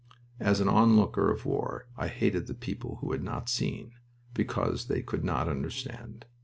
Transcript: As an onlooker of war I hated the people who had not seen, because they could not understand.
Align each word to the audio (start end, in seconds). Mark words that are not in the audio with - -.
As 0.39 0.59
an 0.59 0.67
onlooker 0.67 1.29
of 1.31 1.45
war 1.45 1.85
I 1.95 2.07
hated 2.07 2.47
the 2.47 2.55
people 2.55 2.95
who 3.01 3.11
had 3.11 3.21
not 3.21 3.49
seen, 3.49 3.91
because 4.33 4.85
they 4.87 5.03
could 5.03 5.23
not 5.23 5.47
understand. 5.47 6.25